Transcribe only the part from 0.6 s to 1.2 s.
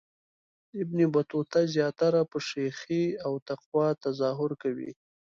ابن